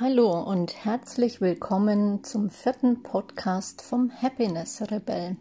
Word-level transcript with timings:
Hallo 0.00 0.42
und 0.42 0.84
herzlich 0.84 1.40
willkommen 1.40 2.24
zum 2.24 2.50
vierten 2.50 3.04
Podcast 3.04 3.80
vom 3.80 4.10
Happiness 4.10 4.82
Rebell. 4.90 5.36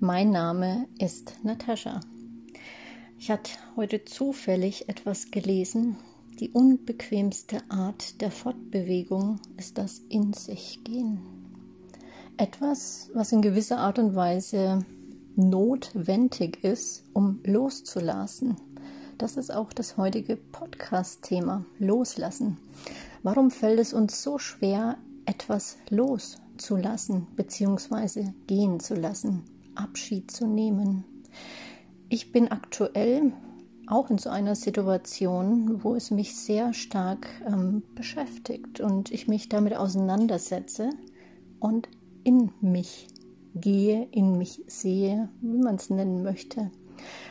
Mein 0.00 0.28
Name 0.28 0.86
ist 0.98 1.32
Natascha. 1.44 2.00
Ich 3.18 3.30
hatte 3.30 3.52
heute 3.74 4.04
zufällig 4.04 4.90
etwas 4.90 5.30
gelesen. 5.30 5.96
Die 6.38 6.50
unbequemste 6.50 7.62
Art 7.70 8.20
der 8.20 8.30
Fortbewegung 8.30 9.40
ist 9.56 9.78
das 9.78 10.02
In 10.10 10.34
sich 10.34 10.84
gehen. 10.84 11.18
Etwas, 12.36 13.08
was 13.14 13.32
in 13.32 13.40
gewisser 13.40 13.78
Art 13.78 13.98
und 13.98 14.14
Weise 14.14 14.84
notwendig 15.36 16.62
ist, 16.62 17.02
um 17.14 17.40
loszulassen. 17.44 18.56
Das 19.16 19.38
ist 19.38 19.50
auch 19.50 19.72
das 19.72 19.96
heutige 19.96 20.36
Podcast-Thema, 20.36 21.64
Loslassen. 21.78 22.58
Warum 23.26 23.50
fällt 23.50 23.80
es 23.80 23.92
uns 23.92 24.22
so 24.22 24.38
schwer, 24.38 24.98
etwas 25.24 25.78
loszulassen 25.90 27.26
bzw. 27.34 28.28
gehen 28.46 28.78
zu 28.78 28.94
lassen, 28.94 29.42
Abschied 29.74 30.30
zu 30.30 30.46
nehmen? 30.46 31.02
Ich 32.08 32.30
bin 32.30 32.52
aktuell 32.52 33.32
auch 33.88 34.10
in 34.10 34.18
so 34.18 34.30
einer 34.30 34.54
Situation, 34.54 35.82
wo 35.82 35.96
es 35.96 36.12
mich 36.12 36.36
sehr 36.36 36.72
stark 36.72 37.26
ähm, 37.44 37.82
beschäftigt 37.96 38.78
und 38.78 39.10
ich 39.10 39.26
mich 39.26 39.48
damit 39.48 39.74
auseinandersetze 39.74 40.90
und 41.58 41.88
in 42.22 42.52
mich 42.60 43.08
gehe, 43.56 44.06
in 44.12 44.38
mich 44.38 44.62
sehe, 44.68 45.30
wie 45.40 45.58
man 45.58 45.74
es 45.74 45.90
nennen 45.90 46.22
möchte. 46.22 46.70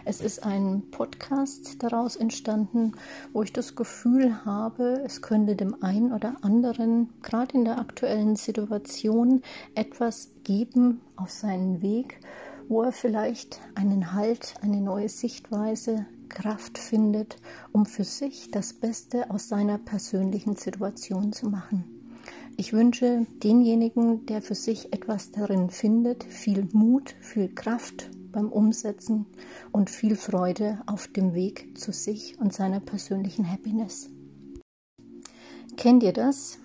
Es 0.05 0.21
ist 0.21 0.43
ein 0.43 0.83
Podcast 0.91 1.81
daraus 1.83 2.15
entstanden, 2.15 2.93
wo 3.33 3.43
ich 3.43 3.53
das 3.53 3.75
Gefühl 3.75 4.45
habe, 4.45 5.01
es 5.05 5.21
könnte 5.21 5.55
dem 5.55 5.83
einen 5.83 6.11
oder 6.13 6.35
anderen, 6.41 7.09
gerade 7.21 7.57
in 7.57 7.65
der 7.65 7.79
aktuellen 7.79 8.35
Situation, 8.35 9.41
etwas 9.73 10.29
geben 10.43 11.01
auf 11.15 11.29
seinen 11.29 11.81
Weg, 11.81 12.19
wo 12.67 12.83
er 12.83 12.91
vielleicht 12.91 13.61
einen 13.75 14.13
Halt, 14.13 14.55
eine 14.61 14.81
neue 14.81 15.09
Sichtweise, 15.09 16.05
Kraft 16.29 16.77
findet, 16.77 17.37
um 17.71 17.85
für 17.85 18.03
sich 18.03 18.51
das 18.51 18.73
Beste 18.73 19.29
aus 19.29 19.47
seiner 19.47 19.77
persönlichen 19.77 20.55
Situation 20.55 21.33
zu 21.33 21.49
machen. 21.49 21.85
Ich 22.57 22.73
wünsche 22.73 23.25
denjenigen, 23.43 24.25
der 24.27 24.41
für 24.41 24.55
sich 24.55 24.93
etwas 24.93 25.31
darin 25.31 25.69
findet, 25.69 26.23
viel 26.23 26.67
Mut, 26.71 27.15
viel 27.19 27.49
Kraft 27.49 28.09
beim 28.35 28.51
Umsetzen 28.51 29.25
und 29.71 29.89
viel 29.89 30.17
Freude 30.17 30.81
auf 30.87 31.07
dem 31.07 31.33
Weg 31.33 31.77
zu 31.77 31.93
sich 31.93 32.37
und 32.37 32.53
seiner 32.53 32.81
persönlichen 32.81 33.49
Happiness. 33.49 34.09
Kennt 35.77 36.03
ihr 36.03 36.11
das? 36.11 36.59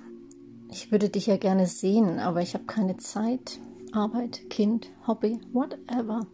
Ich 0.68 0.90
würde 0.90 1.08
dich 1.08 1.26
ja 1.26 1.36
gerne 1.36 1.66
sehen, 1.66 2.18
aber 2.18 2.42
ich 2.42 2.54
habe 2.54 2.64
keine 2.64 2.96
Zeit. 2.96 3.60
Arbeit, 3.92 4.50
Kind, 4.50 4.88
Hobby, 5.06 5.40
whatever. 5.52 6.26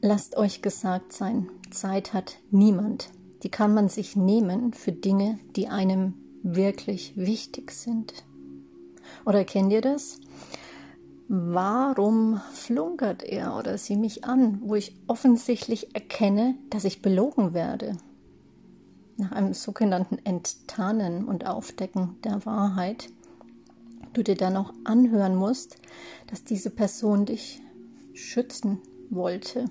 Lasst 0.00 0.36
euch 0.36 0.62
gesagt 0.62 1.12
sein, 1.12 1.48
Zeit 1.70 2.12
hat 2.12 2.38
niemand. 2.50 3.10
Die 3.42 3.50
kann 3.50 3.74
man 3.74 3.88
sich 3.88 4.16
nehmen 4.16 4.72
für 4.72 4.92
Dinge, 4.92 5.38
die 5.56 5.68
einem 5.68 6.14
wirklich 6.42 7.16
wichtig 7.16 7.72
sind. 7.72 8.14
Oder 9.26 9.44
kennt 9.44 9.72
ihr 9.72 9.80
das? 9.80 10.20
Warum 11.32 12.40
flunkert 12.54 13.22
er 13.22 13.56
oder 13.56 13.78
sie 13.78 13.94
mich 13.94 14.24
an, 14.24 14.60
wo 14.64 14.74
ich 14.74 14.96
offensichtlich 15.06 15.94
erkenne, 15.94 16.56
dass 16.70 16.82
ich 16.82 17.02
belogen 17.02 17.54
werde? 17.54 17.96
Nach 19.16 19.30
einem 19.30 19.54
sogenannten 19.54 20.18
Enttarnen 20.24 21.26
und 21.26 21.46
Aufdecken 21.46 22.16
der 22.24 22.44
Wahrheit, 22.46 23.10
du 24.12 24.24
dir 24.24 24.34
dann 24.34 24.56
auch 24.56 24.72
anhören 24.82 25.36
musst, 25.36 25.76
dass 26.26 26.42
diese 26.42 26.68
Person 26.68 27.26
dich 27.26 27.62
schützen 28.12 28.78
wollte. 29.08 29.66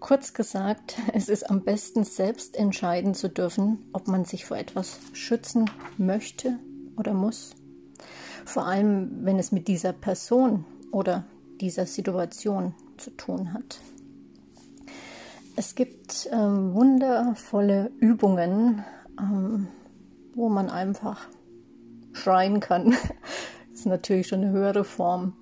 Kurz 0.00 0.34
gesagt, 0.34 0.96
es 1.12 1.28
ist 1.28 1.48
am 1.48 1.62
besten 1.62 2.02
selbst 2.02 2.56
entscheiden 2.56 3.14
zu 3.14 3.28
dürfen, 3.28 3.86
ob 3.92 4.08
man 4.08 4.24
sich 4.24 4.46
vor 4.46 4.56
etwas 4.56 4.98
schützen 5.12 5.70
möchte 5.96 6.58
oder 6.96 7.14
muss. 7.14 7.54
Vor 8.48 8.64
allem, 8.64 9.26
wenn 9.26 9.38
es 9.38 9.52
mit 9.52 9.68
dieser 9.68 9.92
Person 9.92 10.64
oder 10.90 11.24
dieser 11.60 11.84
Situation 11.84 12.72
zu 12.96 13.10
tun 13.10 13.52
hat. 13.52 13.78
Es 15.54 15.74
gibt 15.74 16.30
ähm, 16.32 16.72
wundervolle 16.72 17.90
Übungen, 18.00 18.82
ähm, 19.20 19.68
wo 20.34 20.48
man 20.48 20.70
einfach 20.70 21.28
schreien 22.14 22.60
kann. 22.60 22.92
das 22.92 23.00
ist 23.80 23.86
natürlich 23.86 24.28
schon 24.28 24.40
eine 24.40 24.50
höhere 24.52 24.84
Form, 24.84 25.34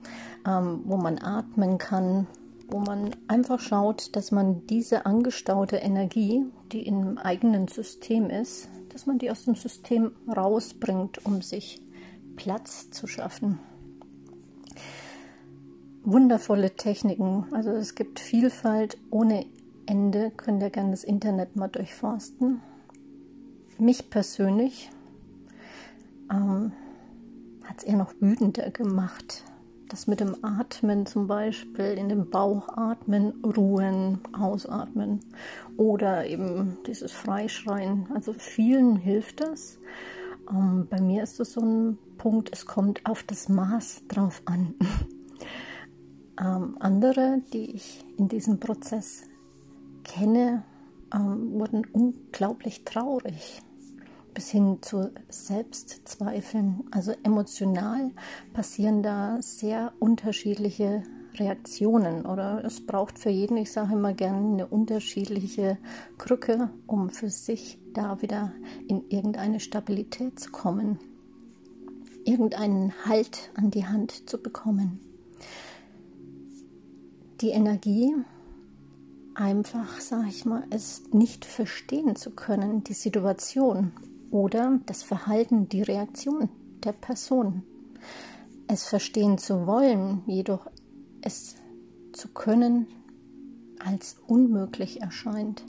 ähm, 0.44 0.81
wo 0.87 0.97
man 0.97 1.21
atmen 1.21 1.78
kann, 1.78 2.27
wo 2.67 2.81
man 2.81 3.15
einfach 3.28 3.61
schaut, 3.61 4.17
dass 4.17 4.33
man 4.33 4.67
diese 4.67 5.06
angestaute 5.06 5.77
Energie, 5.77 6.44
die 6.73 6.84
im 6.84 7.19
eigenen 7.19 7.69
System 7.69 8.31
ist, 8.31 8.69
dass 8.88 9.06
man 9.06 9.19
die 9.19 9.31
aus 9.31 9.44
dem 9.44 9.55
System 9.55 10.11
rausbringt, 10.27 11.25
um 11.25 11.41
sich 11.41 11.86
Platz 12.37 12.91
zu 12.91 13.07
schaffen. 13.07 13.59
Wundervolle 16.05 16.77
Techniken, 16.77 17.47
also 17.51 17.71
es 17.71 17.97
gibt 17.97 18.21
Vielfalt 18.21 18.97
ohne 19.11 19.47
Ende, 19.87 20.31
könnt 20.37 20.63
ihr 20.63 20.71
gerne 20.71 20.93
das 20.93 21.03
Internet 21.03 21.57
mal 21.57 21.69
durchforsten. 21.69 22.61
Mich 23.79 24.09
persönlich 24.09 24.91
ähm, 26.31 26.73
hat 27.65 27.79
es 27.79 27.85
eher 27.85 27.97
noch 27.97 28.15
wütender 28.21 28.71
gemacht. 28.71 29.43
Das 29.89 30.07
mit 30.07 30.19
dem 30.19 30.45
Atmen 30.45 31.07
zum 31.07 31.29
Beispiel, 31.29 31.97
in 31.97 32.09
den 32.09 32.29
Bauch 32.29 32.69
atmen, 32.77 33.33
ruhen, 33.45 34.19
ausatmen 34.33 35.21
oder 35.77 36.27
eben 36.27 36.79
dieses 36.87 37.13
Freischreien. 37.13 38.09
Also 38.13 38.33
vielen 38.33 38.97
hilft 38.97 39.41
das. 39.41 39.79
Ähm, 40.51 40.87
bei 40.89 41.01
mir 41.01 41.23
ist 41.23 41.41
es 41.41 41.53
so 41.53 41.61
ein 41.61 41.99
Punkt, 42.19 42.51
es 42.53 42.67
kommt 42.67 43.05
auf 43.05 43.23
das 43.23 43.49
Maß 43.49 44.03
drauf 44.09 44.43
an. 44.45 44.75
ähm, 46.41 46.77
andere, 46.81 47.43
die 47.53 47.71
ich 47.73 48.05
in 48.17 48.29
diesem 48.29 48.61
Prozess 48.61 49.23
kenne, 50.05 50.65
ähm, 51.15 51.53
wurden 51.53 51.87
unglaublich 51.93 52.85
traurig 52.85 53.61
bis 54.35 54.51
hin 54.51 54.79
zu 54.83 55.11
Selbstzweifeln. 55.31 56.85
Also 56.91 57.12
emotional 57.23 58.11
passieren 58.53 59.03
da 59.03 59.39
sehr 59.41 59.95
unterschiedliche 59.99 61.03
Reaktionen 61.39 62.27
oder 62.27 62.65
es 62.65 62.85
braucht 62.85 63.19
für 63.19 63.31
jeden, 63.31 63.57
ich 63.57 63.73
sage 63.73 63.95
immer 63.95 64.13
gerne, 64.13 64.39
eine 64.39 64.67
unterschiedliche 64.67 65.79
Krücke, 66.19 66.71
um 66.87 67.11
für 67.11 67.31
sich 67.31 67.79
da 67.93 68.23
wieder 68.23 68.53
in 68.89 69.09
irgendeine 69.09 69.61
Stabilität 69.61 70.39
zu 70.39 70.51
kommen, 70.51 70.99
irgendeinen 72.25 72.93
Halt 73.05 73.51
an 73.55 73.71
die 73.71 73.87
Hand 73.87 74.29
zu 74.29 74.39
bekommen. 74.39 75.01
Die 77.41 77.51
Energie, 77.51 78.15
einfach, 79.35 80.01
sage 80.01 80.29
ich 80.29 80.45
mal, 80.45 80.65
es 80.71 81.03
nicht 81.13 81.45
verstehen 81.45 82.17
zu 82.17 82.31
können, 82.31 82.83
die 82.85 82.95
Situation 82.95 83.93
oder 84.31 84.81
das 84.87 85.03
Verhalten, 85.03 85.69
die 85.69 85.83
Reaktion 85.83 86.49
der 86.85 86.93
Person. 86.93 87.63
Es 88.69 88.87
verstehen 88.87 89.39
zu 89.39 89.67
wollen, 89.67 90.23
jedoch 90.27 90.67
es 91.26 91.56
zu 92.12 92.28
können 92.28 92.87
als 93.84 94.16
unmöglich 94.28 95.03
erscheint. 95.03 95.64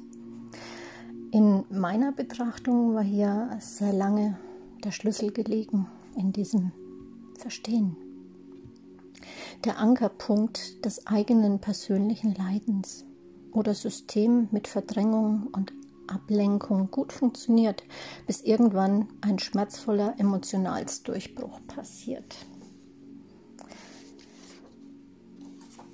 In 1.32 1.66
meiner 1.70 2.12
Betrachtung 2.12 2.94
war 2.94 3.04
hier 3.04 3.50
sehr 3.60 3.92
lange 3.92 4.38
der 4.84 4.92
Schlüssel 4.92 5.32
gelegen 5.32 5.88
in 6.16 6.32
diesem 6.32 6.72
Verstehen. 7.40 7.98
Der 9.66 9.80
Ankerpunkt 9.80 10.86
des 10.86 11.08
eigenen 11.08 11.60
persönlichen 11.60 12.36
Leidens 12.36 13.04
oder 13.52 13.74
System 13.74 14.48
mit 14.52 14.68
Verdrängung 14.68 15.48
und 15.52 15.74
Ablenkung 16.06 16.92
gut 16.92 17.12
funktioniert, 17.12 17.84
bis 18.28 18.42
irgendwann 18.42 19.08
ein 19.22 19.40
schmerzvoller 19.40 20.14
Emotionalsdurchbruch 20.20 21.60
passiert. 21.68 22.46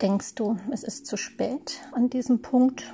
Denkst 0.04 0.36
du, 0.36 0.58
es 0.70 0.84
ist 0.84 1.08
zu 1.08 1.16
spät 1.16 1.80
an 1.94 2.10
diesem 2.10 2.42
Punkt? 2.42 2.94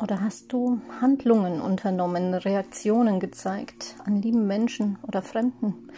Oder 0.00 0.20
hast 0.20 0.52
du 0.52 0.80
Handlungen 1.00 1.60
unternommen, 1.60 2.32
Reaktionen 2.32 3.18
gezeigt 3.18 3.96
an 4.04 4.22
lieben 4.22 4.46
Menschen 4.46 4.96
oder 5.02 5.20
Fremden, 5.20 5.90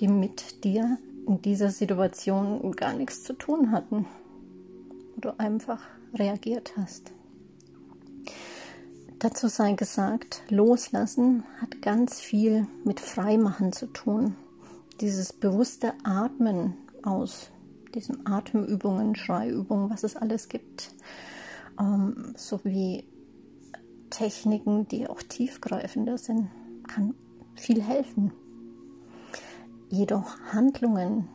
die 0.00 0.08
mit 0.08 0.64
dir 0.64 0.98
in 1.28 1.40
dieser 1.40 1.70
Situation 1.70 2.72
gar 2.72 2.94
nichts 2.94 3.22
zu 3.22 3.34
tun 3.34 3.70
hatten? 3.70 4.06
Oder 5.18 5.38
einfach 5.38 5.80
reagiert 6.12 6.72
hast? 6.76 7.12
Dazu 9.20 9.46
sei 9.46 9.74
gesagt, 9.74 10.42
loslassen 10.48 11.44
hat 11.60 11.80
ganz 11.80 12.18
viel 12.18 12.66
mit 12.82 12.98
Freimachen 12.98 13.72
zu 13.72 13.86
tun. 13.86 14.34
Dieses 15.00 15.32
bewusste 15.32 15.92
Atmen 16.02 16.74
aus 17.04 17.51
diesen 17.94 18.26
Atemübungen, 18.26 19.14
Schreiübungen, 19.14 19.90
was 19.90 20.02
es 20.02 20.16
alles 20.16 20.48
gibt, 20.48 20.94
ähm, 21.78 22.34
sowie 22.36 23.04
Techniken, 24.10 24.86
die 24.88 25.08
auch 25.08 25.22
tiefgreifender 25.22 26.18
sind, 26.18 26.48
kann 26.86 27.14
viel 27.54 27.82
helfen. 27.82 28.32
Jedoch 29.88 30.38
Handlungen, 30.52 31.28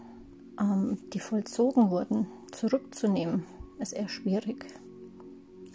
ähm, 0.60 0.98
die 1.14 1.20
vollzogen 1.20 1.90
wurden, 1.90 2.28
zurückzunehmen, 2.52 3.44
ist 3.80 3.94
eher 3.94 4.10
schwierig. 4.10 4.66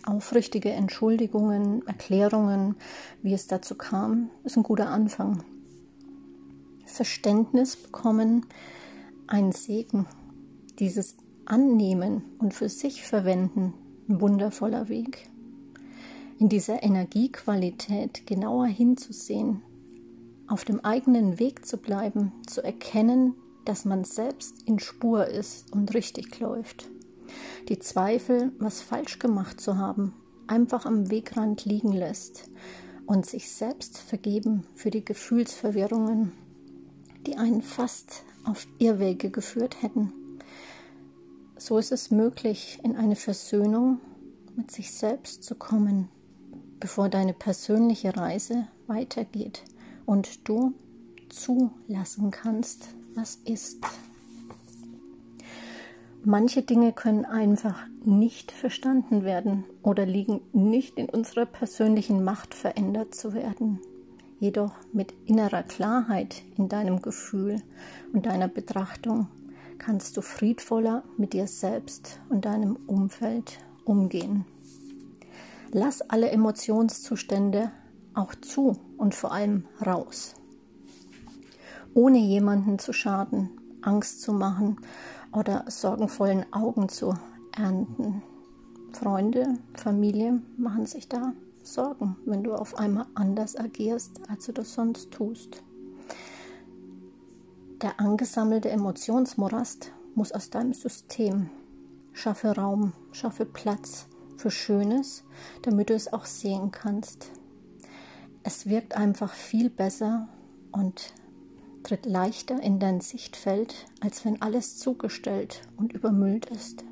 Aufrichtige 0.05 0.71
Entschuldigungen, 0.71 1.87
Erklärungen, 1.87 2.75
wie 3.23 3.35
es 3.35 3.47
dazu 3.47 3.77
kam, 3.77 4.31
ist 4.43 4.57
ein 4.57 4.65
guter 4.65 4.89
Anfang. 4.89 5.45
Verständnis 6.87 7.77
bekommen, 7.77 8.47
ein 9.29 9.53
Segen, 9.53 10.07
dieses 10.83 11.17
Annehmen 11.45 12.25
und 12.39 12.55
für 12.55 12.69
sich 12.69 13.05
verwenden, 13.05 13.73
ein 14.09 14.21
wundervoller 14.21 14.89
Weg. 14.89 15.29
In 16.41 16.49
dieser 16.49 16.83
Energiequalität 16.83 18.27
genauer 18.27 18.67
hinzusehen, 18.67 19.63
auf 20.49 20.65
dem 20.65 20.81
eigenen 20.81 21.39
Weg 21.39 21.65
zu 21.65 21.77
bleiben, 21.77 22.33
zu 22.49 22.65
erkennen, 22.65 23.35
dass 23.65 23.85
man 23.85 24.03
selbst 24.03 24.63
in 24.67 24.81
Spur 24.81 25.29
ist 25.29 25.73
und 25.73 25.95
richtig 25.95 26.41
läuft. 26.41 26.91
Die 27.69 27.79
Zweifel, 27.79 28.51
was 28.59 28.81
falsch 28.81 29.21
gemacht 29.21 29.61
zu 29.61 29.79
haben, 29.79 30.13
einfach 30.49 30.85
am 30.85 31.13
Wegrand 31.13 31.65
liegen 31.65 31.93
lässt 31.93 32.51
und 33.07 33.25
sich 33.25 33.53
selbst 33.53 33.99
vergeben 33.99 34.65
für 34.75 34.91
die 34.91 35.05
Gefühlsverwirrungen, 35.05 36.33
die 37.25 37.37
einen 37.37 37.63
fast 37.63 38.25
auf 38.43 38.67
Irrwege 38.81 39.31
geführt 39.31 39.81
hätten. 39.81 40.13
So 41.65 41.79
ist 41.79 41.93
es 41.93 42.11
möglich, 42.11 42.81
in 42.83 42.97
eine 42.97 43.15
Versöhnung 43.15 44.01
mit 44.57 44.73
sich 44.73 44.91
selbst 44.91 45.45
zu 45.45 45.55
kommen, 45.55 46.09
bevor 46.81 47.09
deine 47.09 47.35
persönliche 47.35 48.17
Reise 48.17 48.67
weitergeht 48.89 49.63
und 50.05 50.49
du 50.49 50.75
zulassen 51.29 52.33
kannst, 52.33 52.89
was 53.15 53.37
ist. 53.45 53.79
Manche 56.25 56.63
Dinge 56.63 56.93
können 56.93 57.25
einfach 57.25 57.87
nicht 58.05 58.51
verstanden 58.51 59.23
werden 59.23 59.63
oder 59.85 60.05
liegen 60.05 60.41
nicht 60.53 60.99
in 60.99 61.09
unserer 61.09 61.47
persönlichen 61.47 62.25
Macht 62.25 62.57
verändert 62.57 63.15
zu 63.15 63.35
werden. 63.35 63.79
Jedoch 64.41 64.73
mit 64.93 65.15
innerer 65.27 65.63
Klarheit 65.63 66.43
in 66.59 66.69
deinem 66.69 67.03
Gefühl 67.03 67.63
und 68.13 68.27
deiner 68.27 68.49
Betrachtung 68.49 69.29
kannst 69.85 70.17
du 70.17 70.23
friedvoller 70.23 71.03
mit 71.17 71.33
dir 71.33 71.47
selbst 71.47 72.21
und 72.29 72.45
deinem 72.45 72.77
Umfeld 72.87 73.59
umgehen. 73.85 74.45
Lass 75.73 76.03
alle 76.03 76.31
Emotionszustände 76.31 77.73
auch 78.15 78.35
zu 78.35 78.77
und 78.97 79.15
vor 79.15 79.33
allem 79.33 79.65
raus. 79.85 80.35
Ohne 81.95 82.19
jemanden 82.19 82.79
zu 82.79 82.93
schaden, 82.93 83.51
Angst 83.83 84.23
zu 84.23 84.33
machen 84.33 84.77
oder 85.33 85.65
sorgenvollen 85.69 86.45
Augen 86.53 86.89
zu 86.89 87.15
ernten. 87.57 88.23
Freunde, 88.93 89.59
Familie 89.75 90.41
machen 90.57 90.87
sich 90.87 91.09
da 91.09 91.33
Sorgen, 91.65 92.17
wenn 92.27 92.43
du 92.43 92.55
auf 92.55 92.77
einmal 92.77 93.07
anders 93.15 93.57
agierst, 93.57 94.21
als 94.29 94.47
du 94.47 94.53
das 94.53 94.75
sonst 94.75 95.11
tust. 95.13 95.63
Der 97.83 97.99
angesammelte 97.99 98.71
Emotionsmorast 98.71 99.91
muss 100.15 100.31
aus 100.31 100.51
deinem 100.51 100.73
System. 100.73 101.51
Schaffe 102.13 102.55
Raum, 102.55 102.93
schaffe 103.11 103.45
Platz 103.45 104.07
für 104.37 104.53
Schönes, 104.53 105.25
damit 105.63 105.91
du 105.91 105.95
es 105.95 106.13
auch 106.13 106.25
sehen 106.25 106.71
kannst. 106.71 107.33
Es 108.45 108.67
wirkt 108.67 108.97
einfach 108.97 109.33
viel 109.33 109.69
besser 109.69 110.29
und 110.71 111.13
tritt 111.83 112.07
leichter 112.07 112.63
in 112.63 112.79
dein 112.79 113.01
Sichtfeld, 113.01 113.75
als 114.01 114.25
wenn 114.25 114.41
alles 114.41 114.79
zugestellt 114.79 115.63
und 115.77 115.93
übermüllt 115.93 116.47
ist. 116.51 116.85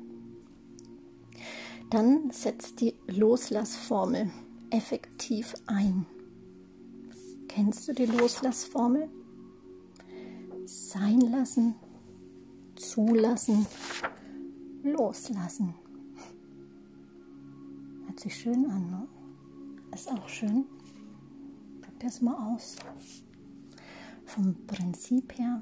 Dann 1.89 2.31
setzt 2.31 2.81
die 2.81 2.95
Loslassformel 3.07 4.29
effektiv 4.71 5.53
ein. 5.67 6.05
Kennst 7.47 7.87
du 7.87 7.93
die 7.93 8.05
Loslassformel? 8.05 9.09
Sein 10.71 11.19
lassen, 11.21 11.75
zulassen, 12.75 13.65
loslassen. 14.83 15.73
Hört 18.05 18.19
sich 18.19 18.35
schön 18.35 18.69
an, 18.69 18.89
ne? 18.89 19.07
Ist 19.93 20.09
auch 20.09 20.27
schön. 20.29 20.65
Probier 21.81 22.07
es 22.07 22.21
mal 22.21 22.53
aus. 22.53 22.77
Vom 24.25 24.55
Prinzip 24.65 25.37
her 25.37 25.61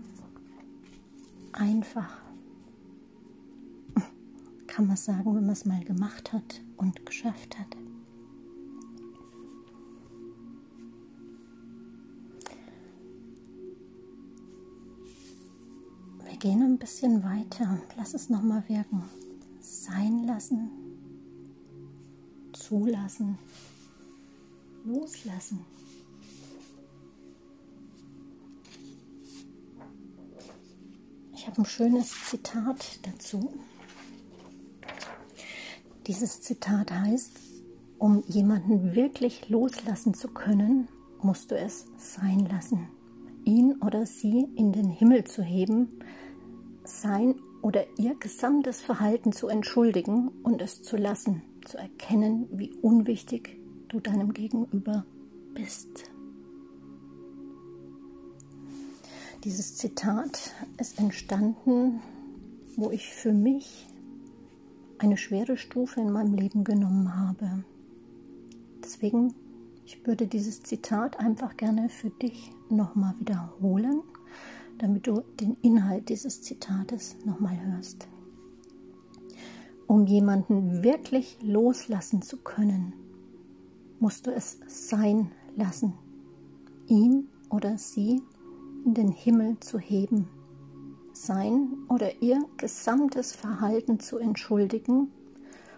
einfach. 1.54 2.22
Kann 4.68 4.86
man 4.86 4.98
sagen, 4.98 5.26
wenn 5.36 5.46
man 5.46 5.54
es 5.54 5.66
mal 5.66 5.84
gemacht 5.84 6.32
hat 6.32 6.62
und 6.78 7.06
geschafft 7.06 7.58
hat. 7.58 7.76
Gehen 16.40 16.64
ein 16.64 16.78
bisschen 16.78 17.24
weiter. 17.24 17.82
Lass 17.98 18.14
es 18.14 18.30
nochmal 18.30 18.64
wirken. 18.68 19.04
Sein 19.60 20.24
lassen, 20.26 20.72
zulassen, 22.54 23.38
loslassen. 24.86 25.60
Ich 31.34 31.46
habe 31.46 31.62
ein 31.62 31.66
schönes 31.66 32.14
Zitat 32.26 33.00
dazu. 33.04 33.52
Dieses 36.08 36.42
Zitat 36.42 36.92
heißt, 36.92 37.32
um 37.98 38.24
jemanden 38.28 38.96
wirklich 38.96 39.50
loslassen 39.50 40.14
zu 40.14 40.30
können, 40.30 40.88
musst 41.22 41.52
du 41.52 41.58
es 41.58 41.86
sein 41.98 42.46
lassen. 42.46 42.88
Ihn 43.46 43.82
oder 43.82 44.06
sie 44.06 44.48
in 44.56 44.72
den 44.72 44.90
Himmel 44.90 45.26
zu 45.26 45.44
heben, 45.44 46.00
sein 46.90 47.36
oder 47.62 47.86
ihr 47.98 48.16
gesamtes 48.16 48.82
Verhalten 48.82 49.32
zu 49.32 49.48
entschuldigen 49.48 50.30
und 50.44 50.62
es 50.62 50.82
zu 50.82 50.98
lassen, 50.98 51.42
zu 51.66 51.78
erkennen, 51.78 52.48
wie 52.52 52.74
unwichtig 52.82 53.60
du 53.90 54.00
deinem 54.00 54.34
Gegenüber 54.34 55.06
bist. 55.54 56.10
Dieses 59.44 59.78
Zitat 59.78 60.54
ist 60.78 61.00
entstanden, 61.00 62.02
wo 62.76 62.92
ich 62.92 63.10
für 63.10 63.34
mich 63.34 63.88
eine 64.98 65.18
schwere 65.18 65.58
Stufe 65.58 66.02
in 66.02 66.12
meinem 66.12 66.34
Leben 66.34 66.64
genommen 66.64 67.16
habe. 67.16 67.64
Deswegen, 68.84 69.34
ich 69.86 70.06
würde 70.06 70.28
dieses 70.28 70.62
Zitat 70.64 71.20
einfach 71.20 71.56
gerne 71.56 71.90
für 71.90 72.10
dich 72.10 72.52
nochmal 72.70 73.16
wiederholen 73.20 74.02
damit 74.80 75.06
du 75.06 75.22
den 75.40 75.56
Inhalt 75.62 76.10
dieses 76.10 76.42
Zitates 76.42 77.16
nochmal 77.26 77.60
hörst. 77.62 78.08
Um 79.88 80.06
jemanden 80.06 80.84
wirklich 80.84 81.38
loslassen 81.42 82.22
zu 82.22 82.38
können, 82.38 82.94
musst 84.00 84.28
du 84.28 84.32
es 84.32 84.60
sein 84.68 85.32
lassen, 85.56 85.94
ihn 86.88 87.28
oder 87.50 87.78
sie 87.78 88.22
in 88.86 88.94
den 88.94 89.12
Himmel 89.12 89.60
zu 89.60 89.78
heben, 89.78 90.28
sein 91.14 91.70
oder 91.90 92.22
ihr 92.22 92.42
gesamtes 92.58 93.36
Verhalten 93.36 94.00
zu 94.00 94.18
entschuldigen 94.18 95.12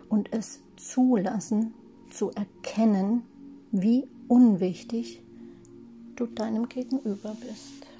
und 0.10 0.32
es 0.34 0.62
zulassen, 0.76 1.74
zu 2.10 2.32
erkennen, 2.32 3.24
wie 3.72 4.08
unwichtig 4.28 5.24
du 6.16 6.26
deinem 6.28 6.70
Gegenüber 6.70 7.36
bist. 7.40 7.91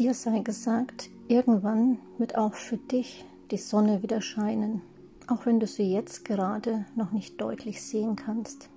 Dir 0.00 0.14
sei 0.14 0.38
gesagt, 0.38 1.10
irgendwann 1.28 1.98
wird 2.16 2.38
auch 2.38 2.54
für 2.54 2.78
dich 2.78 3.26
die 3.50 3.58
Sonne 3.58 4.02
wieder 4.02 4.22
scheinen, 4.22 4.80
auch 5.26 5.44
wenn 5.44 5.60
du 5.60 5.66
sie 5.66 5.92
jetzt 5.92 6.24
gerade 6.24 6.86
noch 6.96 7.12
nicht 7.12 7.38
deutlich 7.38 7.82
sehen 7.82 8.16
kannst. 8.16 8.70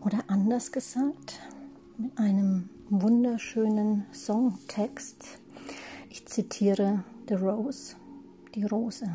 Oder 0.00 0.24
anders 0.26 0.72
gesagt, 0.72 1.38
mit 1.96 2.18
einem 2.18 2.70
wunderschönen 2.90 4.06
Songtext. 4.12 5.38
Ich 6.10 6.26
zitiere 6.26 7.04
The 7.28 7.34
Rose, 7.34 7.94
die 8.56 8.64
Rose. 8.64 9.08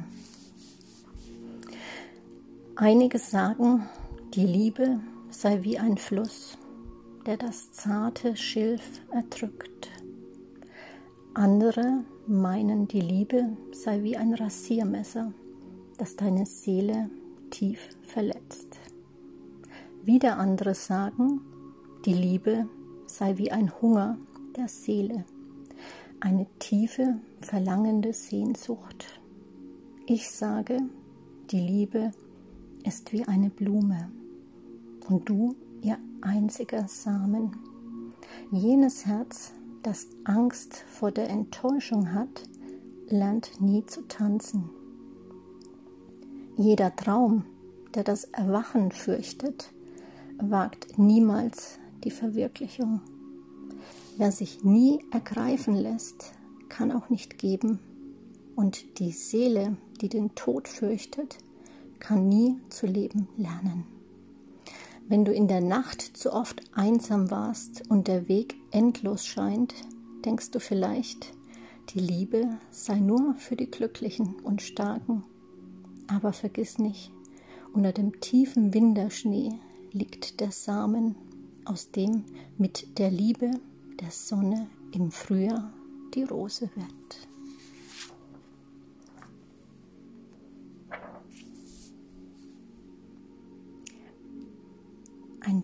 Einige 2.78 3.20
sagen, 3.20 3.90
die 4.34 4.46
Liebe 4.46 5.02
sei 5.30 5.62
wie 5.64 5.78
ein 5.78 5.98
Fluss, 5.98 6.58
der 7.26 7.36
das 7.36 7.74
zarte 7.74 8.38
Schilf 8.38 9.02
erdrückt. 9.12 9.90
Andere 11.34 12.04
meinen, 12.28 12.90
die 12.90 13.00
Liebe 13.00 13.56
sei 13.72 14.04
wie 14.04 14.18
ein 14.18 14.34
Rasiermesser, 14.34 15.32
das 15.98 16.18
deine 16.18 16.46
Seele 16.46 17.10
tief 17.52 17.88
verletzt. 18.04 18.78
Wieder 20.04 20.38
andere 20.38 20.76
sagen, 20.76 21.40
die 22.06 22.14
Liebe 22.14 22.68
sei 23.06 23.38
wie 23.38 23.50
ein 23.50 23.72
Hunger 23.82 24.18
der 24.58 24.68
Seele, 24.68 25.24
eine 26.20 26.48
tiefe, 26.60 27.20
verlangende 27.40 28.12
Sehnsucht. 28.12 29.22
Ich 30.08 30.30
sage, 30.32 30.80
die 31.50 31.62
Liebe 31.62 32.12
ist 32.84 33.14
wie 33.14 33.26
eine 33.26 33.50
Blume 33.50 34.12
und 35.08 35.30
du 35.30 35.56
ihr 35.82 35.98
einziger 36.20 36.90
Samen. 36.90 37.56
Jenes 38.52 39.06
Herz, 39.06 39.54
das 39.84 40.08
Angst 40.24 40.76
vor 40.76 41.12
der 41.12 41.30
Enttäuschung 41.30 42.14
hat, 42.14 42.44
lernt 43.08 43.60
nie 43.60 43.86
zu 43.86 44.08
tanzen. 44.08 44.70
Jeder 46.58 46.96
Traum, 46.96 47.46
der 47.96 48.04
das 48.04 48.26
Erwachen 48.26 48.92
fürchtet, 48.92 49.72
wagt 50.38 50.98
niemals 50.98 51.80
die 52.04 52.12
Verwirklichung. 52.12 53.02
Wer 54.18 54.32
sich 54.32 54.64
nie 54.64 55.04
ergreifen 55.12 55.76
lässt, 55.76 56.34
kann 56.70 56.92
auch 56.92 57.10
nicht 57.10 57.38
geben. 57.38 57.80
Und 58.56 59.00
die 59.00 59.12
Seele, 59.12 59.78
die 60.02 60.10
den 60.10 60.36
Tod 60.36 60.68
fürchtet, 60.68 61.38
kann 62.00 62.28
nie 62.28 62.60
zu 62.70 62.86
leben 62.86 63.28
lernen. 63.38 63.86
Wenn 65.12 65.25
du 65.25 65.34
in 65.34 65.50
der 65.50 65.60
Nacht 65.60 66.00
zu 66.01 66.32
oft 66.32 66.62
einsam 66.74 67.32
warst 67.32 67.84
und 67.89 68.08
der 68.08 68.30
Weg 68.30 68.56
endlos 68.72 69.25
scheint, 69.25 69.74
denkst 70.24 70.51
du 70.51 70.62
vielleicht, 70.62 71.34
die 71.89 72.00
Liebe 72.00 72.48
sei 72.70 72.98
nur 72.98 73.36
für 73.36 73.58
die 73.58 73.70
Glücklichen 73.70 74.36
und 74.39 74.62
Starken. 74.62 75.25
Aber 76.08 76.32
vergiss 76.32 76.77
nicht, 76.77 77.12
unter 77.74 77.91
dem 77.91 78.22
tiefen 78.22 78.74
Winterschnee 78.74 79.60
liegt 79.91 80.39
der 80.39 80.51
Samen, 80.51 81.18
aus 81.65 81.91
dem 81.91 82.24
mit 82.58 82.98
der 82.98 83.12
Liebe 83.12 83.51
der 84.00 84.12
Sonne 84.12 84.70
im 84.94 85.12
Frühjahr 85.12 85.74
die 86.15 86.24
Rose 86.24 86.70
wird. 86.74 87.31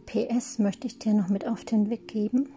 PS 0.08 0.58
möchte 0.60 0.88
ich 0.88 1.00
dir 1.00 1.14
noch 1.14 1.28
mit 1.28 1.46
auf 1.46 1.66
den 1.66 1.90
Weg 1.90 2.08
geben 2.08 2.48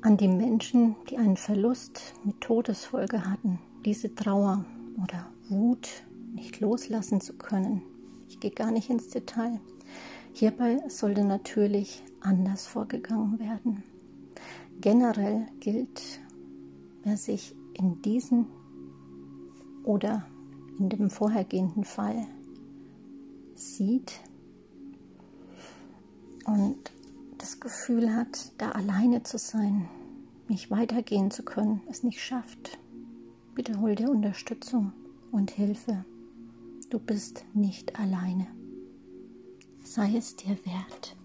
an 0.00 0.16
die 0.16 0.28
Menschen, 0.28 0.94
die 1.10 1.16
einen 1.16 1.36
Verlust 1.36 2.14
mit 2.22 2.40
Todesfolge 2.40 3.28
hatten, 3.28 3.58
diese 3.84 4.14
Trauer 4.14 4.64
oder 5.02 5.26
Wut 5.48 5.88
nicht 6.32 6.60
loslassen 6.60 7.20
zu 7.20 7.32
können. 7.34 7.82
Ich 8.28 8.38
gehe 8.38 8.52
gar 8.52 8.70
nicht 8.70 8.88
ins 8.88 9.08
Detail. 9.08 9.58
Hierbei 10.32 10.78
sollte 10.86 11.24
natürlich 11.24 12.04
anders 12.20 12.68
vorgegangen 12.68 13.40
werden. 13.40 13.82
Generell 14.80 15.46
gilt, 15.58 16.20
wer 17.02 17.16
sich 17.16 17.56
in 17.74 18.00
diesem 18.02 18.46
oder 19.82 20.24
in 20.78 20.90
dem 20.90 21.10
vorhergehenden 21.10 21.82
Fall 21.82 22.28
sieht 23.56 24.20
und 26.46 26.92
das 27.38 27.60
Gefühl 27.60 28.14
hat, 28.14 28.52
da 28.58 28.70
alleine 28.72 29.22
zu 29.22 29.38
sein, 29.38 29.88
nicht 30.48 30.70
weitergehen 30.70 31.30
zu 31.30 31.42
können, 31.42 31.82
es 31.90 32.02
nicht 32.02 32.22
schafft, 32.22 32.78
bitte 33.54 33.80
hol 33.80 33.94
dir 33.94 34.10
Unterstützung 34.10 34.92
und 35.32 35.50
Hilfe. 35.50 36.04
Du 36.88 36.98
bist 36.98 37.44
nicht 37.52 37.98
alleine. 37.98 38.46
Sei 39.82 40.16
es 40.16 40.36
dir 40.36 40.56
wert. 40.64 41.15